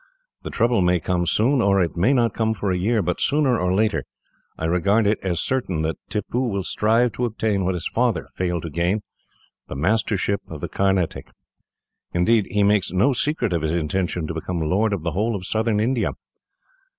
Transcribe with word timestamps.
The 0.41 0.49
trouble 0.49 0.81
may 0.81 0.99
come 0.99 1.27
soon, 1.27 1.61
or 1.61 1.79
it 1.79 1.95
may 1.95 2.11
not 2.11 2.33
come 2.33 2.55
for 2.55 2.71
a 2.71 2.75
year; 2.75 3.03
but, 3.03 3.21
sooner 3.21 3.59
or 3.59 3.71
later, 3.71 4.03
I 4.57 4.65
regard 4.65 5.05
it 5.05 5.19
as 5.21 5.39
certain 5.39 5.83
that 5.83 5.99
Tippoo 6.09 6.47
will 6.49 6.63
strive 6.63 7.11
to 7.11 7.25
obtain 7.25 7.63
what 7.65 7.75
his 7.75 7.85
father 7.87 8.27
failed 8.33 8.63
to 8.63 8.71
gain 8.71 9.03
the 9.67 9.75
mastership 9.75 10.41
of 10.47 10.59
the 10.59 10.69
Carnatic. 10.69 11.27
Indeed, 12.15 12.47
he 12.49 12.63
makes 12.63 12.91
no 12.91 13.13
secret 13.13 13.53
of 13.53 13.61
his 13.61 13.75
intention 13.75 14.25
to 14.25 14.33
become 14.33 14.59
lord 14.59 14.91
of 14.91 15.03
the 15.03 15.11
whole 15.11 15.35
of 15.35 15.45
southern 15.45 15.79
India. 15.79 16.13